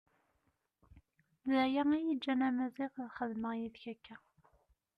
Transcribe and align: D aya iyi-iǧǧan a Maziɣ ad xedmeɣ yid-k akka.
D 1.49 1.51
aya 1.63 1.81
iyi-iǧǧan 1.97 2.41
a 2.47 2.49
Maziɣ 2.57 2.93
ad 3.03 3.09
xedmeɣ 3.15 3.51
yid-k 3.59 3.85
akka. 4.13 4.15